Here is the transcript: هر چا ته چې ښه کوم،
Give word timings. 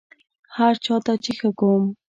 هر 0.57 0.73
چا 0.85 0.95
ته 1.05 1.13
چې 1.23 1.31
ښه 1.39 1.49
کوم، 1.59 1.83